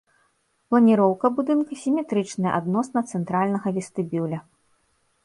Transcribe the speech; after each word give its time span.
Планіроўка 0.69 1.29
будынка 1.39 1.77
сіметрычная 1.83 2.53
адносна 2.61 2.99
цэнтральнага 3.13 3.67
вестыбюля. 3.77 4.39